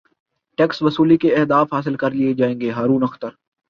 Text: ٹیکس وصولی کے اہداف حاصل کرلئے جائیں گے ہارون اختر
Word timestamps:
ٹیکس 0.57 0.81
وصولی 0.81 1.17
کے 1.17 1.35
اہداف 1.35 1.73
حاصل 1.73 1.95
کرلئے 1.95 2.33
جائیں 2.33 2.59
گے 2.61 2.71
ہارون 2.71 3.03
اختر 3.03 3.29